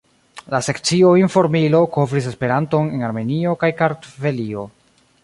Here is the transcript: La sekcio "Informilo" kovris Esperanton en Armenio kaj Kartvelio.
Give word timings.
La 0.53 0.59
sekcio 0.67 1.11
"Informilo" 1.19 1.81
kovris 1.97 2.29
Esperanton 2.31 2.89
en 2.97 3.05
Armenio 3.11 3.55
kaj 3.65 3.71
Kartvelio. 3.83 4.65